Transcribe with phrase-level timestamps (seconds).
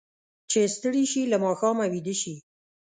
[0.49, 2.35] چې ستړي شي، له ماښامه ویده شي.